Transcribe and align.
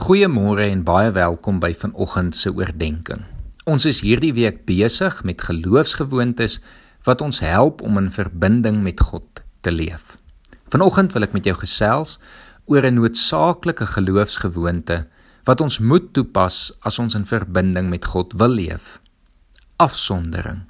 Goeiemôre 0.00 0.64
en 0.64 0.80
baie 0.80 1.10
welkom 1.12 1.58
by 1.60 1.74
vanoggend 1.76 2.32
se 2.32 2.48
oordeenking. 2.48 3.20
Ons 3.68 3.84
is 3.84 3.98
hierdie 4.00 4.32
week 4.32 4.62
besig 4.64 5.18
met 5.28 5.44
geloofsgewoontes 5.44 6.56
wat 7.04 7.20
ons 7.20 7.42
help 7.44 7.84
om 7.84 8.00
in 8.00 8.08
verbinding 8.08 8.78
met 8.80 9.02
God 9.10 9.42
te 9.60 9.74
leef. 9.74 10.16
Vanoggend 10.72 11.12
wil 11.12 11.28
ek 11.28 11.36
met 11.36 11.50
jou 11.50 11.54
gesels 11.60 12.16
oor 12.64 12.88
'n 12.88 12.96
noodsaaklike 12.96 13.90
geloofsgewoonte 13.92 15.04
wat 15.44 15.60
ons 15.60 15.78
moet 15.78 16.08
toepas 16.16 16.72
as 16.80 16.98
ons 16.98 17.14
in 17.14 17.28
verbinding 17.28 17.92
met 17.92 18.04
God 18.04 18.32
wil 18.40 18.56
leef. 18.56 19.02
Afsondering. 19.76 20.64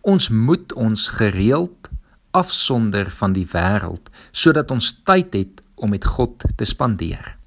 Ons 0.00 0.32
moet 0.32 0.72
ons 0.72 1.08
gereeld 1.20 1.92
afsonder 2.32 3.10
van 3.10 3.32
die 3.32 3.46
wêreld 3.46 4.08
sodat 4.32 4.70
ons 4.70 5.02
tyd 5.04 5.34
het 5.34 5.62
om 5.74 5.90
met 5.90 6.04
God 6.04 6.44
te 6.56 6.64
spandeer. 6.64 7.43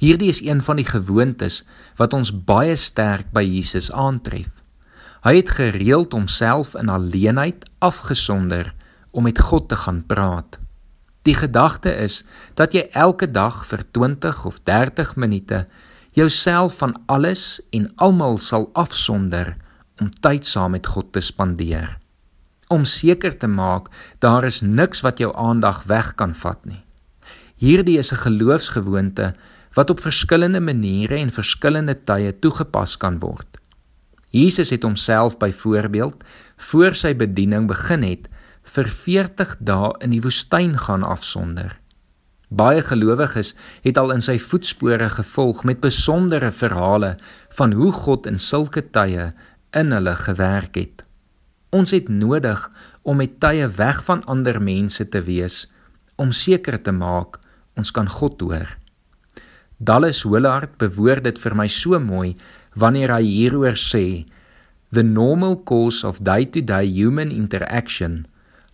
Hierdie 0.00 0.30
is 0.32 0.40
een 0.40 0.62
van 0.64 0.78
die 0.80 0.88
gewoontes 0.88 1.60
wat 2.00 2.14
ons 2.16 2.32
baie 2.32 2.76
sterk 2.80 3.28
by 3.36 3.42
Jesus 3.44 3.90
aantref. 3.92 4.48
Hy 5.20 5.34
het 5.36 5.52
gereeld 5.52 6.16
homself 6.16 6.72
in 6.80 6.88
alleenheid 6.88 7.66
afgesonder 7.84 8.72
om 9.12 9.28
met 9.28 9.42
God 9.44 9.68
te 9.68 9.76
gaan 9.76 10.00
praat. 10.08 10.56
Die 11.28 11.36
gedagte 11.36 11.92
is 11.92 12.22
dat 12.56 12.72
jy 12.72 12.86
elke 12.96 13.28
dag 13.28 13.60
vir 13.68 13.84
20 13.92 14.44
of 14.48 14.62
30 14.64 15.16
minute 15.20 15.66
jouself 16.16 16.80
van 16.80 16.96
alles 17.06 17.60
en 17.70 17.92
almal 18.00 18.40
sal 18.40 18.70
afsonder 18.72 19.52
om 20.00 20.08
tyd 20.24 20.48
saam 20.48 20.72
met 20.78 20.86
God 20.86 21.12
te 21.12 21.20
spandeer. 21.20 21.98
Om 22.72 22.88
seker 22.88 23.36
te 23.36 23.52
maak 23.52 23.92
daar 24.18 24.48
is 24.48 24.64
niks 24.64 25.04
wat 25.04 25.20
jou 25.20 25.34
aandag 25.36 25.84
weg 25.92 26.14
kan 26.16 26.32
vat 26.34 26.64
nie. 26.64 26.80
Hierdie 27.60 27.98
is 27.98 28.12
'n 28.12 28.24
geloofsgewoonte 28.24 29.34
wat 29.74 29.90
op 29.90 30.00
verskillende 30.00 30.60
maniere 30.60 31.18
en 31.18 31.30
verskillende 31.30 31.94
tye 32.04 32.32
toegepas 32.42 32.96
kan 32.96 33.18
word. 33.22 33.46
Jesus 34.30 34.70
het 34.70 34.82
homself 34.82 35.38
byvoorbeeld 35.38 36.24
voor 36.70 36.94
sy 36.94 37.14
bediening 37.18 37.66
begin 37.70 38.02
het 38.06 38.28
vir 38.70 38.88
40 38.88 39.56
dae 39.58 39.92
in 40.04 40.14
die 40.14 40.22
woestyn 40.22 40.76
gaan 40.78 41.02
afsonder. 41.06 41.74
Baie 42.50 42.82
gelowiges 42.82 43.54
het 43.82 43.98
al 43.98 44.10
in 44.14 44.22
sy 44.22 44.36
voetspore 44.42 45.06
gevolg 45.14 45.62
met 45.64 45.82
besondere 45.82 46.50
verhale 46.50 47.16
van 47.58 47.72
hoe 47.78 47.92
God 47.94 48.26
in 48.26 48.38
sulke 48.42 48.82
tye 48.90 49.30
in 49.76 49.94
hulle 49.94 50.16
gewerk 50.18 50.74
het. 50.74 51.04
Ons 51.70 51.94
het 51.94 52.08
nodig 52.10 52.64
om 53.02 53.22
met 53.22 53.38
tye 53.42 53.68
weg 53.78 54.02
van 54.04 54.24
ander 54.26 54.58
mense 54.62 55.06
te 55.08 55.22
wees 55.22 55.68
om 56.18 56.34
seker 56.34 56.80
te 56.82 56.92
maak 56.92 57.38
ons 57.78 57.94
kan 57.94 58.10
God 58.10 58.42
hoor. 58.42 58.79
Dallas 59.82 60.26
Willard 60.26 60.76
bewoord 60.76 61.24
dit 61.24 61.38
vir 61.40 61.54
my 61.56 61.66
so 61.66 61.98
mooi 61.98 62.34
wanneer 62.76 63.14
hy 63.14 63.22
hieroor 63.24 63.78
sê 63.80 64.26
the 64.92 65.02
normal 65.02 65.56
course 65.70 66.04
of 66.04 66.20
day-to-day 66.20 66.84
-day 66.84 66.96
human 66.96 67.30
interaction 67.32 68.26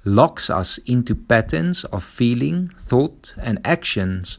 locks 0.04 0.50
us 0.50 0.80
into 0.84 1.14
patterns 1.14 1.84
of 1.84 2.02
feeling, 2.02 2.70
thought 2.88 3.34
and 3.38 3.58
actions 3.64 4.38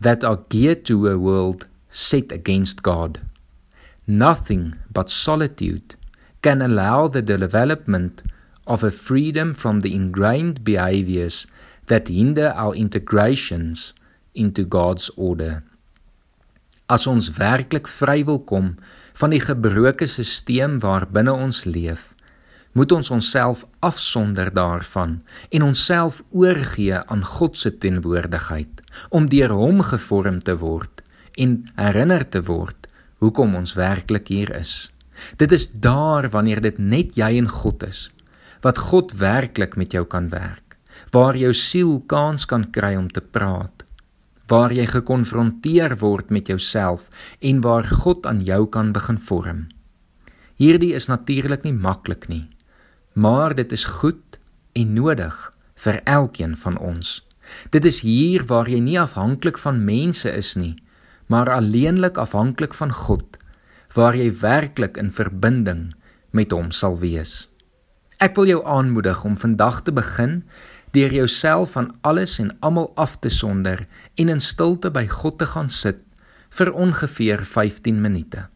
that 0.00 0.24
are 0.24 0.42
geared 0.48 0.84
to 0.84 1.06
a 1.06 1.16
world 1.18 1.68
set 1.90 2.32
against 2.32 2.82
God. 2.82 3.20
Nothing 4.06 4.74
but 4.92 5.10
solitude 5.10 5.94
can 6.42 6.60
allow 6.60 7.06
the 7.06 7.22
development 7.22 8.22
of 8.66 8.82
a 8.82 8.90
freedom 8.90 9.52
from 9.52 9.80
the 9.80 9.94
ingrained 9.94 10.64
behaviors 10.64 11.46
that 11.86 12.08
hinder 12.08 12.52
our 12.56 12.74
integrations 12.74 13.94
into 14.34 14.64
God's 14.64 15.10
order. 15.16 15.62
As 16.90 17.06
ons 17.06 17.28
werklik 17.38 17.86
vry 17.86 18.24
wil 18.26 18.40
kom 18.42 18.72
van 19.20 19.30
die 19.30 19.42
gebroke 19.42 20.08
stelsel 20.10 20.80
waarbinne 20.82 21.30
ons 21.30 21.62
leef, 21.68 22.08
moet 22.74 22.90
ons 22.94 23.10
onsself 23.14 23.62
afsonder 23.86 24.50
daarvan 24.54 25.20
en 25.54 25.66
onsself 25.68 26.18
oorgee 26.30 26.98
aan 26.98 27.22
God 27.26 27.58
se 27.58 27.70
teenwoordigheid 27.82 28.82
om 29.14 29.28
deur 29.30 29.54
hom 29.54 29.82
gevorm 29.86 30.40
te 30.42 30.56
word 30.58 31.02
en 31.38 31.60
herinner 31.78 32.26
te 32.26 32.42
word 32.46 32.88
hoekom 33.22 33.54
ons 33.54 33.76
werklik 33.78 34.30
hier 34.34 34.50
is. 34.58 34.90
Dit 35.38 35.52
is 35.52 35.68
daar 35.70 36.30
wanneer 36.34 36.62
dit 36.64 36.78
net 36.78 37.18
jy 37.18 37.36
en 37.38 37.50
God 37.50 37.86
is 37.86 38.08
wat 38.66 38.82
God 38.90 39.14
werklik 39.16 39.78
met 39.80 39.94
jou 39.96 40.02
kan 40.04 40.26
werk, 40.28 40.74
waar 41.14 41.38
jou 41.38 41.52
siel 41.56 42.00
kans 42.10 42.44
kan 42.44 42.66
kry 42.74 42.92
om 42.98 43.06
te 43.08 43.22
praat 43.22 43.79
waar 44.50 44.72
jy 44.74 44.86
gekonfronteer 44.90 45.94
word 46.00 46.30
met 46.34 46.50
jouself 46.50 47.06
en 47.38 47.60
waar 47.62 47.86
God 47.86 48.26
aan 48.26 48.42
jou 48.42 48.64
kan 48.66 48.92
begin 48.92 49.18
vorm. 49.18 49.68
Hierdie 50.58 50.92
is 50.98 51.06
natuurlik 51.08 51.62
nie 51.64 51.72
maklik 51.72 52.26
nie, 52.28 52.48
maar 53.14 53.54
dit 53.54 53.72
is 53.72 53.86
goed 54.00 54.38
en 54.76 54.94
nodig 54.94 55.36
vir 55.84 56.00
elkeen 56.04 56.56
van 56.56 56.78
ons. 56.78 57.20
Dit 57.70 57.86
is 57.88 58.02
hier 58.04 58.44
waar 58.46 58.68
jy 58.68 58.80
nie 58.82 58.98
afhanklik 59.00 59.58
van 59.58 59.84
mense 59.86 60.30
is 60.30 60.54
nie, 60.58 60.74
maar 61.30 61.50
alleenlik 61.50 62.18
afhanklik 62.18 62.74
van 62.74 62.92
God, 62.92 63.38
waar 63.94 64.18
jy 64.18 64.30
werklik 64.42 64.98
in 64.98 65.10
verbinding 65.14 65.90
met 66.30 66.52
hom 66.54 66.70
sal 66.74 66.98
wees. 66.98 67.46
Ek 68.20 68.36
wil 68.36 68.50
jou 68.50 68.60
aanmoedig 68.68 69.24
om 69.24 69.38
vandag 69.40 69.80
te 69.86 69.94
begin 69.96 70.42
deur 70.94 71.12
jouself 71.14 71.72
van 71.76 71.90
alles 72.00 72.38
en 72.38 72.56
almal 72.60 72.92
af 72.94 73.16
te 73.18 73.28
sonder 73.28 73.86
en 74.14 74.28
in 74.28 74.40
stilte 74.40 74.90
by 74.90 75.06
God 75.08 75.38
te 75.38 75.46
gaan 75.46 75.70
sit 75.70 76.02
vir 76.50 76.72
ongeveer 76.72 77.44
15 77.46 78.00
minute. 78.02 78.46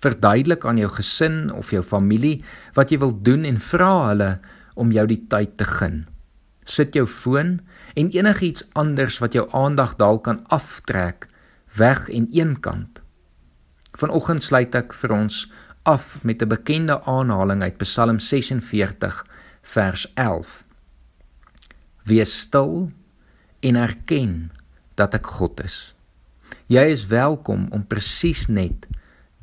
Verduidelik 0.00 0.64
aan 0.66 0.80
jou 0.80 0.88
gesin 0.90 1.50
of 1.52 1.70
jou 1.70 1.82
familie 1.82 2.40
wat 2.74 2.90
jy 2.90 2.98
wil 3.02 3.12
doen 3.22 3.44
en 3.44 3.60
vra 3.60 3.90
hulle 4.08 4.30
om 4.74 4.92
jou 4.94 5.04
die 5.06 5.20
tyd 5.30 5.56
te 5.60 5.66
gun. 5.68 6.06
Sit 6.64 6.94
jou 6.94 7.06
foon 7.06 7.58
en 7.94 8.10
enigiets 8.14 8.64
anders 8.78 9.18
wat 9.22 9.36
jou 9.36 9.46
aandag 9.56 9.96
dalk 10.00 10.24
kan 10.24 10.40
aftrek 10.48 11.28
weg 11.76 12.08
en 12.08 12.26
eenkant. 12.32 13.02
Vanoggend 13.98 14.42
sluit 14.42 14.74
ek 14.74 14.94
vir 14.96 15.12
ons 15.14 15.44
af 15.84 16.18
met 16.22 16.42
'n 16.42 16.48
bekende 16.48 17.00
aanhaling 17.04 17.62
uit 17.62 17.78
Psalm 17.78 18.18
46 18.18 19.26
vers 19.62 20.12
11. 20.14 20.69
Wees 22.10 22.32
stil 22.42 22.90
en 23.62 23.76
erken 23.78 24.50
dat 24.98 25.14
ek 25.14 25.28
God 25.38 25.62
is. 25.62 25.92
Jy 26.70 26.82
is 26.90 27.06
welkom 27.10 27.68
om 27.70 27.86
presies 27.86 28.48
net 28.50 28.88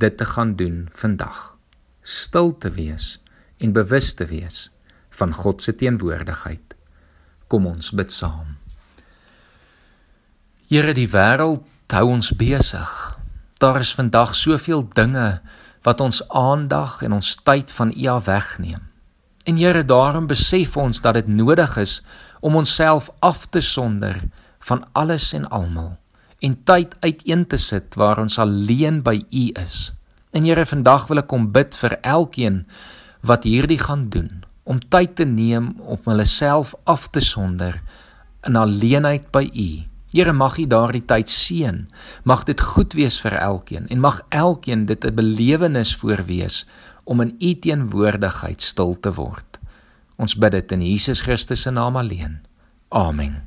dit 0.01 0.17
te 0.19 0.27
gaan 0.27 0.55
doen 0.59 0.87
vandag. 0.91 1.55
Stil 2.03 2.51
te 2.59 2.71
wees 2.75 3.17
en 3.63 3.75
bewus 3.75 4.13
te 4.19 4.27
wees 4.27 4.67
van 5.17 5.33
God 5.33 5.63
se 5.63 5.73
teenwoordigheid. 5.75 6.75
Kom 7.47 7.65
ons 7.69 7.93
bid 7.95 8.11
saam. 8.11 8.57
Here, 10.67 10.91
die 10.91 11.07
wêreld 11.07 11.63
hou 11.95 12.05
ons 12.11 12.33
besig. 12.35 12.91
Daar 13.63 13.79
is 13.79 13.95
vandag 13.95 14.35
soveel 14.35 14.83
dinge 14.93 15.39
wat 15.87 16.03
ons 16.03 16.19
aandag 16.35 16.99
en 17.07 17.15
ons 17.15 17.35
tyd 17.47 17.71
van 17.71 17.93
U 17.95 18.07
af 18.11 18.27
wegneem. 18.27 18.83
En 19.47 19.55
Here, 19.55 19.85
daarom 19.85 20.27
besef 20.27 20.75
ons 20.77 20.99
dat 21.01 21.15
dit 21.15 21.27
nodig 21.31 21.77
is 21.79 22.01
om 22.43 22.55
onsself 22.59 23.07
af 23.19 23.45
te 23.45 23.61
sonder 23.61 24.19
van 24.59 24.83
alles 24.91 25.31
en 25.33 25.47
almal 25.47 25.95
en 26.43 26.57
tyd 26.63 26.91
uiteen 26.99 27.47
te 27.47 27.57
sit 27.57 27.95
waar 27.95 28.19
ons 28.19 28.35
alleen 28.39 28.99
by 29.01 29.15
U 29.31 29.45
is. 29.63 29.93
En 30.35 30.43
Here, 30.43 30.65
vandag 30.67 31.07
wil 31.07 31.23
ek 31.23 31.29
kom 31.31 31.47
bid 31.55 31.77
vir 31.79 31.95
elkeen 32.03 32.65
wat 33.23 33.47
hierdie 33.47 33.79
gaan 33.79 34.09
doen 34.11 34.43
om 34.67 34.83
tyd 34.83 35.15
te 35.15 35.25
neem 35.25 35.71
om 35.79 36.01
hulle 36.11 36.27
self 36.27 36.75
af 36.83 37.07
te 37.15 37.23
sonder 37.23 37.79
in 38.43 38.59
alleenheid 38.59 39.31
by 39.31 39.45
U. 39.47 39.69
Here 40.11 40.35
mag 40.35 40.59
U 40.59 40.67
daardie 40.67 41.05
tyd 41.07 41.31
seën. 41.31 41.85
Mag 42.27 42.43
dit 42.51 42.61
goed 42.73 42.99
wees 42.99 43.15
vir 43.23 43.39
elkeen 43.39 43.87
en 43.87 44.03
mag 44.03 44.19
elkeen 44.29 44.85
dit 44.91 45.07
'n 45.07 45.15
belewenis 45.15 45.95
voorwees 45.95 46.65
om 47.07 47.23
in 47.23 47.35
U 47.39 47.53
teenwoordigheid 47.63 48.61
stil 48.61 48.97
te 48.99 49.13
word. 49.15 49.59
Ons 50.19 50.35
bid 50.35 50.55
dit 50.57 50.73
in 50.75 50.83
Jesus 50.83 51.23
Christus 51.23 51.63
se 51.63 51.71
naam 51.71 51.95
alleen. 51.95 52.41
Amen. 52.89 53.41